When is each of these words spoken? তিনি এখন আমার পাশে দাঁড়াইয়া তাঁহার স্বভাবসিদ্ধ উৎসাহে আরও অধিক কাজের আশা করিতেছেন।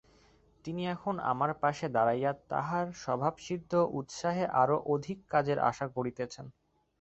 তিনি 0.65 0.81
এখন 0.87 1.15
আমার 1.31 1.51
পাশে 1.61 1.85
দাঁড়াইয়া 1.89 2.31
তাঁহার 2.49 2.85
স্বভাবসিদ্ধ 3.01 3.71
উৎসাহে 3.99 4.45
আরও 4.61 4.77
অধিক 4.93 5.17
কাজের 5.33 5.57
আশা 5.69 5.85
করিতেছেন। 5.95 6.45